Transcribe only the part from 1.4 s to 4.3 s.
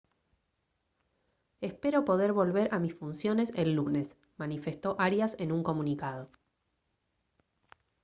«espero poder volver a mis funciones el lunes»